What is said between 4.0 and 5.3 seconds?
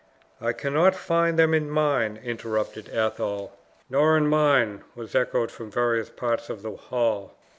in mine!" was